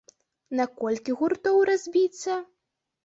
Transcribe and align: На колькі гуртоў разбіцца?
На 0.59 0.65
колькі 0.79 1.15
гуртоў 1.19 1.61
разбіцца? 1.71 2.41